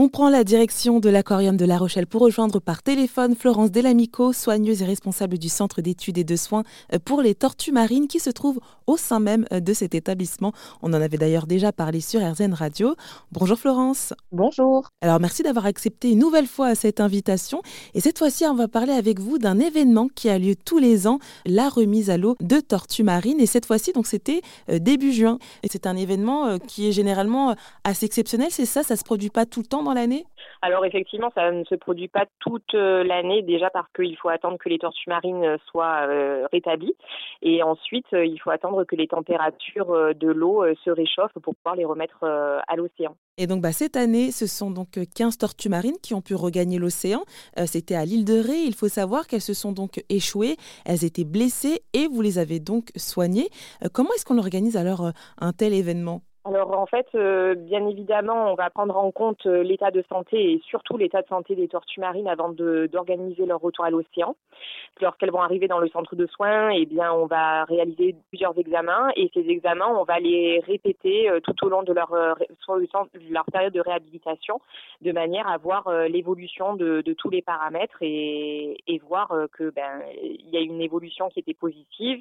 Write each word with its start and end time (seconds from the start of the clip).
On 0.00 0.08
prend 0.08 0.30
la 0.30 0.44
direction 0.44 1.00
de 1.00 1.10
l'aquarium 1.10 1.56
de 1.56 1.64
La 1.64 1.76
Rochelle 1.76 2.06
pour 2.06 2.22
rejoindre 2.22 2.60
par 2.60 2.84
téléphone 2.84 3.34
Florence 3.34 3.72
Delamico, 3.72 4.32
soigneuse 4.32 4.80
et 4.80 4.84
responsable 4.84 5.38
du 5.38 5.48
centre 5.48 5.82
d'études 5.82 6.18
et 6.18 6.22
de 6.22 6.36
soins 6.36 6.62
euh, 6.92 7.00
pour 7.04 7.20
les 7.20 7.34
tortues 7.34 7.72
marines 7.72 8.06
qui 8.06 8.20
se 8.20 8.30
trouve 8.30 8.60
au 8.86 8.96
sein 8.96 9.18
même 9.18 9.44
euh, 9.52 9.58
de 9.58 9.72
cet 9.72 9.96
établissement. 9.96 10.52
On 10.82 10.90
en 10.90 11.02
avait 11.02 11.16
d'ailleurs 11.16 11.48
déjà 11.48 11.72
parlé 11.72 12.00
sur 12.00 12.20
RZN 12.20 12.54
Radio. 12.54 12.94
Bonjour 13.32 13.58
Florence. 13.58 14.14
Bonjour. 14.30 14.86
Alors 15.00 15.18
merci 15.18 15.42
d'avoir 15.42 15.66
accepté 15.66 16.12
une 16.12 16.20
nouvelle 16.20 16.46
fois 16.46 16.76
cette 16.76 17.00
invitation. 17.00 17.60
Et 17.94 18.00
cette 18.00 18.18
fois-ci, 18.18 18.44
on 18.44 18.54
va 18.54 18.68
parler 18.68 18.92
avec 18.92 19.18
vous 19.18 19.38
d'un 19.38 19.58
événement 19.58 20.06
qui 20.14 20.28
a 20.28 20.38
lieu 20.38 20.54
tous 20.54 20.78
les 20.78 21.08
ans, 21.08 21.18
la 21.44 21.68
remise 21.68 22.08
à 22.08 22.18
l'eau 22.18 22.36
de 22.38 22.60
tortues 22.60 23.02
marines. 23.02 23.40
Et 23.40 23.46
cette 23.46 23.66
fois-ci, 23.66 23.92
donc 23.92 24.06
c'était 24.06 24.42
euh, 24.70 24.78
début 24.78 25.10
juin. 25.10 25.40
Et 25.64 25.68
c'est 25.68 25.88
un 25.88 25.96
événement 25.96 26.56
qui 26.60 26.86
est 26.86 26.92
généralement 26.92 27.56
assez 27.82 28.06
exceptionnel. 28.06 28.46
C'est 28.52 28.64
ça, 28.64 28.84
ça 28.84 28.94
se 28.94 29.02
produit 29.02 29.30
pas 29.30 29.44
tout 29.44 29.58
le 29.58 29.66
temps 29.66 29.87
l'année? 29.94 30.24
Alors 30.62 30.84
effectivement, 30.84 31.30
ça 31.34 31.50
ne 31.52 31.64
se 31.64 31.74
produit 31.74 32.08
pas 32.08 32.26
toute 32.40 32.74
euh, 32.74 33.04
l'année 33.04 33.42
déjà 33.42 33.70
parce 33.70 33.86
qu'il 33.94 34.16
faut 34.16 34.28
attendre 34.28 34.58
que 34.58 34.68
les 34.68 34.78
tortues 34.78 35.08
marines 35.08 35.44
euh, 35.44 35.56
soient 35.70 36.06
euh, 36.08 36.46
rétablies 36.52 36.94
et 37.42 37.62
ensuite 37.62 38.06
il 38.12 38.38
faut 38.38 38.50
attendre 38.50 38.84
que 38.84 38.96
les 38.96 39.06
températures 39.06 40.14
de 40.14 40.28
l'eau 40.28 40.64
se 40.84 40.90
réchauffent 40.90 41.38
pour 41.42 41.54
pouvoir 41.54 41.76
les 41.76 41.84
remettre 41.84 42.24
à 42.24 42.76
l'océan. 42.76 43.16
Et 43.36 43.46
donc 43.46 43.62
bah, 43.62 43.72
cette 43.72 43.96
année, 43.96 44.32
ce 44.32 44.46
sont 44.46 44.70
donc 44.70 44.98
15 45.14 45.38
tortues 45.38 45.68
marines 45.68 45.96
qui 46.02 46.14
ont 46.14 46.20
pu 46.20 46.34
regagner 46.34 46.78
l'océan. 46.78 47.22
C'était 47.66 47.94
à 47.94 48.04
l'île 48.04 48.24
de 48.24 48.38
Ré. 48.38 48.62
Il 48.66 48.74
faut 48.74 48.88
savoir 48.88 49.26
qu'elles 49.26 49.40
se 49.40 49.54
sont 49.54 49.72
donc 49.72 50.02
échouées, 50.08 50.56
elles 50.84 51.04
étaient 51.04 51.24
blessées 51.24 51.82
et 51.92 52.08
vous 52.08 52.22
les 52.22 52.38
avez 52.38 52.58
donc 52.58 52.90
soignées. 52.96 53.48
comment 53.92 54.10
est-ce 54.14 54.24
qu'on 54.24 54.38
organise 54.38 54.76
alors 54.76 55.12
un 55.40 55.52
tel 55.52 55.72
événement? 55.72 56.22
Alors 56.54 56.78
en 56.78 56.86
fait, 56.86 57.06
euh, 57.14 57.54
bien 57.54 57.86
évidemment, 57.86 58.52
on 58.52 58.54
va 58.54 58.70
prendre 58.70 58.96
en 58.96 59.10
compte 59.10 59.46
euh, 59.46 59.62
l'état 59.62 59.90
de 59.90 60.02
santé 60.08 60.52
et 60.52 60.62
surtout 60.64 60.96
l'état 60.96 61.22
de 61.22 61.26
santé 61.26 61.54
des 61.54 61.68
tortues 61.68 62.00
marines 62.00 62.28
avant 62.28 62.48
d'organiser 62.50 63.46
leur 63.46 63.60
retour 63.60 63.84
à 63.84 63.90
l'océan. 63.90 64.36
Lorsqu'elles 65.00 65.30
vont 65.30 65.42
arriver 65.42 65.68
dans 65.68 65.78
le 65.78 65.88
centre 65.88 66.16
de 66.16 66.26
soins, 66.26 66.70
eh 66.70 66.86
bien, 66.86 67.12
on 67.12 67.26
va 67.26 67.64
réaliser 67.64 68.16
plusieurs 68.28 68.58
examens 68.58 69.10
et 69.16 69.30
ces 69.34 69.48
examens, 69.48 69.88
on 69.88 70.04
va 70.04 70.18
les 70.18 70.60
répéter 70.60 71.30
euh, 71.30 71.40
tout 71.40 71.54
au 71.64 71.68
long 71.68 71.82
de 71.82 71.92
leur, 71.92 72.14
leur 73.30 73.44
période 73.46 73.72
de 73.72 73.80
réhabilitation, 73.80 74.60
de 75.02 75.12
manière 75.12 75.48
à 75.48 75.56
voir 75.58 75.90
l'évolution 76.08 76.74
de, 76.74 77.02
de, 77.02 77.12
tous 77.12 77.30
les 77.30 77.42
paramètres 77.42 77.98
et, 78.00 78.78
et 78.86 78.98
voir 78.98 79.32
que 79.52 79.70
ben 79.70 80.02
y 80.50 80.56
a 80.56 80.60
une 80.60 80.80
évolution 80.80 81.28
qui 81.28 81.40
était 81.40 81.54
positive, 81.54 82.20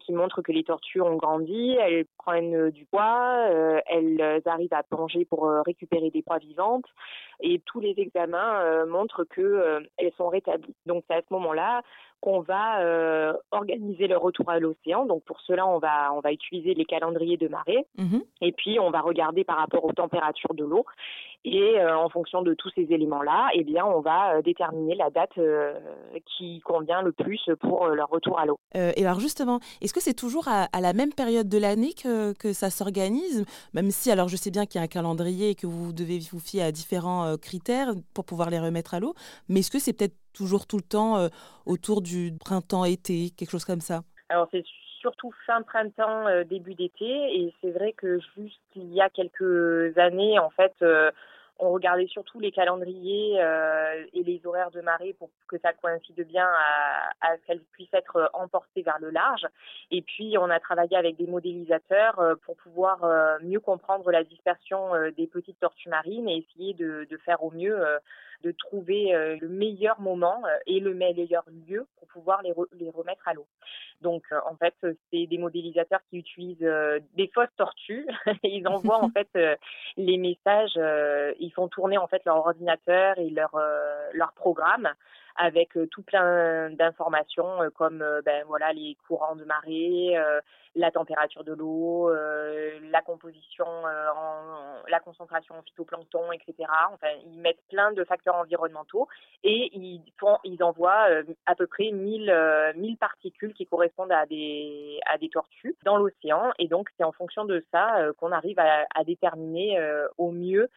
qui 0.00 0.12
montre 0.12 0.42
que 0.42 0.52
les 0.52 0.64
tortues 0.64 1.00
ont 1.00 1.16
grandi, 1.16 1.76
elles 1.80 2.06
prennent 2.18 2.70
du 2.70 2.84
poids 2.86 3.45
euh, 3.46 3.80
elles 3.86 4.42
arrivent 4.46 4.74
à 4.74 4.82
plonger 4.82 5.24
pour 5.24 5.46
euh, 5.46 5.62
récupérer 5.62 6.10
des 6.10 6.22
proies 6.22 6.38
vivantes 6.38 6.86
et 7.40 7.60
tous 7.66 7.80
les 7.80 7.94
examens 7.96 8.60
euh, 8.60 8.86
montrent 8.86 9.24
que 9.24 9.80
elles 9.98 10.12
sont 10.16 10.28
rétablies. 10.28 10.74
Donc 10.86 11.04
c'est 11.08 11.16
à 11.16 11.20
ce 11.20 11.32
moment-là 11.34 11.82
qu'on 12.20 12.40
va 12.40 13.34
organiser 13.50 14.06
le 14.06 14.16
retour 14.16 14.48
à 14.50 14.58
l'océan. 14.58 15.04
Donc 15.04 15.22
pour 15.24 15.40
cela, 15.42 15.66
on 15.66 15.78
va 15.78 16.12
on 16.14 16.20
va 16.20 16.32
utiliser 16.32 16.74
les 16.74 16.84
calendriers 16.84 17.36
de 17.36 17.48
marée 17.48 17.86
mmh 17.98 18.18
et 18.42 18.52
puis 18.52 18.78
on 18.78 18.90
va 18.90 19.00
regarder 19.00 19.44
par 19.44 19.56
rapport 19.56 19.84
aux 19.84 19.92
températures 19.92 20.54
de 20.54 20.64
l'eau 20.64 20.84
et 21.46 21.80
en 21.84 22.08
fonction 22.08 22.42
de 22.42 22.54
tous 22.54 22.70
ces 22.74 22.82
éléments-là, 22.90 23.48
eh 23.54 23.64
bien 23.64 23.84
on 23.84 24.00
va 24.00 24.42
déterminer 24.42 24.94
la 24.96 25.10
date 25.10 25.38
qui 26.36 26.60
convient 26.60 27.02
le 27.02 27.12
plus 27.12 27.40
pour 27.60 27.86
leur 27.86 28.08
retour 28.08 28.38
à 28.38 28.46
l'eau. 28.46 28.58
et 28.74 29.06
alors 29.06 29.20
justement, 29.20 29.60
est-ce 29.80 29.94
que 29.94 30.00
c'est 30.00 30.14
toujours 30.14 30.48
à, 30.48 30.64
à, 30.72 30.80
la 30.80 30.92
même 30.92 31.12
période 31.12 31.48
de 31.48 31.58
l'année 31.58 31.92
que, 31.94 32.32
que 32.34 32.52
ça 32.52 32.70
s'organise? 32.70 33.44
Même 33.74 33.90
si, 33.90 34.10
alors 34.10 34.28
je 34.28 34.36
sais 34.36 34.50
bien 34.50 34.66
qu'il 34.66 34.78
y 34.78 34.82
a 34.82 34.84
un 34.84 34.88
calendrier 34.88 35.50
et 35.50 35.54
que 35.54 35.66
vous 35.66 35.92
devez 35.92 36.18
vous 36.30 36.40
fier 36.40 36.62
à 36.62 36.72
différents 36.72 37.24
euh, 37.24 37.36
critères 37.36 37.92
pour 38.14 38.24
pouvoir 38.24 38.50
les 38.50 38.58
remettre 38.58 38.94
à 38.94 39.00
l'eau, 39.00 39.14
mais 39.48 39.60
est-ce 39.60 39.70
que 39.70 39.78
c'est 39.78 39.92
peut-être 39.92 40.16
toujours 40.32 40.66
tout 40.66 40.76
le 40.76 40.82
temps 40.82 41.16
euh, 41.16 41.28
autour 41.64 42.02
du 42.02 42.32
printemps-été, 42.38 43.30
quelque 43.30 43.50
chose 43.50 43.64
comme 43.64 43.80
ça? 43.80 44.02
Alors 44.28 44.48
c'est 44.50 44.64
surtout 45.06 45.32
fin 45.46 45.62
printemps, 45.62 46.26
euh, 46.26 46.44
début 46.44 46.74
d'été, 46.74 47.06
et 47.06 47.54
c'est 47.60 47.70
vrai 47.70 47.92
que 47.92 48.18
juste 48.36 48.60
il 48.74 48.92
y 48.92 49.00
a 49.00 49.08
quelques 49.08 49.96
années, 49.98 50.38
en 50.38 50.50
fait, 50.50 50.74
on 51.58 51.70
regardait 51.70 52.06
surtout 52.06 52.38
les 52.38 52.52
calendriers 52.52 53.40
euh, 53.40 54.04
et 54.12 54.22
les 54.22 54.40
horaires 54.44 54.70
de 54.70 54.80
marée 54.80 55.14
pour 55.18 55.30
que 55.48 55.56
ça 55.58 55.72
coïncide 55.72 56.26
bien 56.26 56.46
à, 57.20 57.36
ce 57.36 57.46
qu'elles 57.46 57.62
puissent 57.72 57.94
être 57.94 58.30
emportées 58.34 58.82
vers 58.82 58.98
le 59.00 59.10
large. 59.10 59.46
Et 59.90 60.02
puis, 60.02 60.36
on 60.38 60.50
a 60.50 60.60
travaillé 60.60 60.96
avec 60.96 61.16
des 61.16 61.26
modélisateurs 61.26 62.18
euh, 62.18 62.34
pour 62.44 62.56
pouvoir 62.56 63.04
euh, 63.04 63.38
mieux 63.42 63.60
comprendre 63.60 64.10
la 64.10 64.24
dispersion 64.24 64.92
des 65.16 65.26
petites 65.26 65.58
tortues 65.58 65.88
marines 65.88 66.28
et 66.28 66.44
essayer 66.46 66.74
de 66.74 67.16
faire 67.24 67.42
au 67.42 67.50
mieux 67.50 67.78
de 68.42 68.52
trouver 68.52 69.14
euh, 69.14 69.36
le 69.40 69.48
meilleur 69.48 70.00
moment 70.00 70.42
euh, 70.44 70.56
et 70.66 70.80
le 70.80 70.94
meilleur 70.94 71.44
lieu 71.68 71.86
pour 71.98 72.08
pouvoir 72.08 72.42
les, 72.42 72.52
les 72.78 72.90
remettre 72.90 73.26
à 73.26 73.34
l'eau. 73.34 73.46
Donc 74.00 74.24
euh, 74.32 74.40
en 74.50 74.56
fait, 74.56 74.74
c'est 74.82 75.26
des 75.26 75.38
modélisateurs 75.38 76.00
qui 76.10 76.18
utilisent 76.18 76.70
des 77.14 77.30
fausses 77.34 77.54
tortues 77.56 78.06
ils 78.42 78.66
envoient 78.68 79.02
en 79.02 79.10
fait 79.16 79.28
les 79.96 80.18
messages, 80.18 80.78
ils 81.38 81.52
font 81.54 81.68
tourner 81.68 81.98
en 81.98 82.06
fait 82.06 82.22
leur 82.24 82.36
ordinateur 82.36 83.18
et 83.18 83.30
leur 83.30 83.58
leur 84.12 84.32
programme 84.32 84.88
avec 85.38 85.78
tout 85.90 86.02
plein 86.02 86.70
d'informations 86.70 87.58
comme 87.74 88.04
ben 88.24 88.44
voilà 88.46 88.72
les 88.72 88.96
courants 89.06 89.36
de 89.36 89.44
marée, 89.44 90.16
la 90.74 90.90
température 90.90 91.44
de 91.44 91.52
l'eau, 91.52 92.10
la 92.10 93.02
composition, 93.02 93.66
en, 93.66 94.82
la 94.88 95.00
concentration 95.00 95.54
en 95.56 95.62
phytoplancton, 95.62 96.32
etc. 96.32 96.68
Enfin, 96.92 97.08
ils 97.24 97.40
mettent 97.40 97.62
plein 97.68 97.92
de 97.92 98.04
facteurs 98.04 98.36
environnementaux 98.36 99.08
et 99.44 99.70
ils 99.74 100.02
font, 100.18 100.38
ils 100.44 100.62
envoient 100.62 101.10
euh, 101.10 101.22
à 101.46 101.54
peu 101.54 101.66
près 101.66 101.90
1000, 101.90 101.94
1000 102.00 102.30
euh, 102.30 102.96
particules 102.98 103.54
qui 103.54 103.66
correspondent 103.66 104.12
à 104.12 104.26
des, 104.26 104.98
à 105.06 105.18
des 105.18 105.28
tortues 105.28 105.76
dans 105.84 105.96
l'océan. 105.96 106.52
Et 106.58 106.68
donc, 106.68 106.88
c'est 106.96 107.04
en 107.04 107.12
fonction 107.12 107.44
de 107.44 107.64
ça 107.72 107.98
euh, 107.98 108.12
qu'on 108.14 108.32
arrive 108.32 108.58
à, 108.58 108.86
à 108.94 109.04
déterminer 109.04 109.78
au 110.18 110.30
mieux 110.30 110.68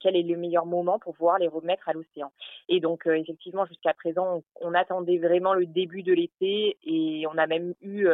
quel 0.00 0.16
est 0.16 0.22
le 0.22 0.36
meilleur 0.36 0.66
moment 0.66 0.98
pour 0.98 1.14
pouvoir 1.14 1.38
les 1.38 1.48
remettre 1.48 1.88
à 1.88 1.92
l'océan. 1.92 2.32
Et 2.68 2.80
donc, 2.80 3.06
effectivement, 3.06 3.64
jusqu'à 3.66 3.94
présent, 3.94 4.42
on, 4.60 4.74
attendait 4.74 5.18
vraiment 5.18 5.54
le 5.54 5.66
début 5.66 6.02
de 6.02 6.12
l'été 6.12 6.78
et 6.84 7.26
on 7.26 7.36
a 7.36 7.46
même 7.46 7.74
eu 7.82 8.08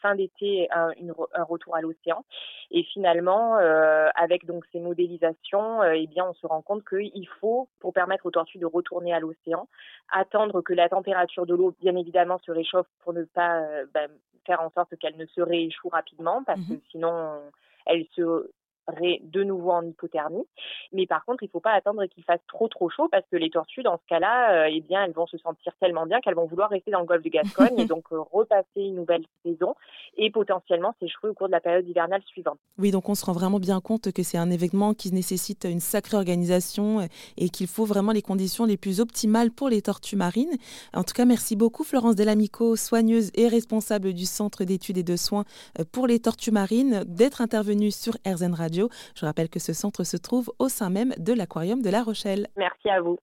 fin 0.00 0.14
d'été 0.14 0.68
un, 0.70 0.92
un, 1.34 1.44
retour 1.44 1.76
à 1.76 1.80
l'océan. 1.80 2.24
Et 2.70 2.82
finalement, 2.84 3.56
avec 4.14 4.46
donc 4.46 4.64
ces 4.72 4.80
modélisations, 4.80 5.82
eh 5.84 6.06
bien, 6.06 6.26
on 6.28 6.34
se 6.34 6.46
rend 6.46 6.62
compte 6.62 6.84
qu'il 6.88 7.28
faut, 7.40 7.68
pour 7.80 7.92
permettre 7.92 8.26
aux 8.26 8.30
tortues 8.30 8.58
de 8.58 8.66
retourner 8.66 9.12
à 9.12 9.20
l'océan, 9.20 9.68
attendre 10.10 10.60
que 10.62 10.72
la 10.72 10.88
température 10.88 11.46
de 11.46 11.54
l'eau, 11.54 11.74
bien 11.80 11.96
évidemment, 11.96 12.38
se 12.38 12.52
réchauffe 12.52 12.86
pour 13.00 13.12
ne 13.12 13.24
pas 13.24 13.60
euh, 13.60 13.86
ben, 13.92 14.10
faire 14.46 14.60
en 14.60 14.70
sorte 14.70 14.96
qu'elle 14.96 15.16
ne 15.16 15.26
se 15.26 15.40
rééchoue 15.40 15.88
rapidement, 15.88 16.42
parce 16.44 16.60
que 16.60 16.74
mmh 16.74 16.80
sinon, 16.90 17.40
elle 17.86 18.06
se 18.14 18.50
de 18.88 19.42
nouveau 19.42 19.70
en 19.70 19.82
hypothermie. 19.82 20.44
Mais 20.92 21.06
par 21.06 21.24
contre, 21.24 21.42
il 21.42 21.46
ne 21.46 21.50
faut 21.50 21.60
pas 21.60 21.72
attendre 21.72 22.04
qu'il 22.06 22.24
fasse 22.24 22.40
trop 22.48 22.68
trop 22.68 22.90
chaud 22.90 23.08
parce 23.10 23.24
que 23.30 23.36
les 23.36 23.50
tortues, 23.50 23.82
dans 23.82 23.96
ce 23.96 24.06
cas-là, 24.08 24.64
euh, 24.64 24.70
eh 24.70 24.80
bien, 24.80 25.04
elles 25.04 25.12
vont 25.12 25.26
se 25.26 25.38
sentir 25.38 25.72
tellement 25.80 26.06
bien 26.06 26.20
qu'elles 26.20 26.34
vont 26.34 26.46
vouloir 26.46 26.70
rester 26.70 26.90
dans 26.90 27.00
le 27.00 27.06
golfe 27.06 27.22
de 27.22 27.28
Gascogne 27.28 27.78
et 27.78 27.86
donc 27.86 28.04
euh, 28.12 28.20
repasser 28.32 28.66
une 28.76 28.96
nouvelle 28.96 29.24
saison 29.44 29.74
et 30.16 30.30
potentiellement 30.30 30.94
s'échouer 31.00 31.30
au 31.30 31.34
cours 31.34 31.46
de 31.46 31.52
la 31.52 31.60
période 31.60 31.88
hivernale 31.88 32.22
suivante. 32.26 32.58
Oui, 32.78 32.90
donc 32.90 33.08
on 33.08 33.14
se 33.14 33.24
rend 33.24 33.32
vraiment 33.32 33.58
bien 33.58 33.80
compte 33.80 34.12
que 34.12 34.22
c'est 34.22 34.38
un 34.38 34.50
événement 34.50 34.94
qui 34.94 35.12
nécessite 35.12 35.64
une 35.64 35.80
sacrée 35.80 36.16
organisation 36.16 37.06
et 37.36 37.48
qu'il 37.48 37.66
faut 37.66 37.84
vraiment 37.84 38.12
les 38.12 38.22
conditions 38.22 38.64
les 38.64 38.76
plus 38.76 39.00
optimales 39.00 39.50
pour 39.50 39.68
les 39.68 39.82
tortues 39.82 40.16
marines. 40.16 40.56
En 40.94 41.04
tout 41.04 41.14
cas, 41.14 41.24
merci 41.24 41.56
beaucoup 41.56 41.84
Florence 41.84 42.16
Delamico, 42.16 42.76
soigneuse 42.76 43.30
et 43.34 43.48
responsable 43.48 44.12
du 44.12 44.24
Centre 44.24 44.64
d'études 44.64 44.98
et 44.98 45.02
de 45.02 45.16
soins 45.16 45.44
euh, 45.78 45.84
pour 45.90 46.06
les 46.06 46.20
tortues 46.20 46.50
marines, 46.50 47.04
d'être 47.06 47.40
intervenue 47.40 47.90
sur 47.90 48.14
RZN 48.26 48.54
Je 48.72 49.26
rappelle 49.26 49.48
que 49.48 49.58
ce 49.58 49.72
centre 49.72 50.04
se 50.04 50.16
trouve 50.16 50.52
au 50.58 50.68
sein 50.68 50.90
même 50.90 51.14
de 51.18 51.32
l'aquarium 51.32 51.82
de 51.82 51.90
La 51.90 52.02
Rochelle. 52.02 52.48
Merci 52.56 52.88
à 52.88 53.00
vous. 53.00 53.18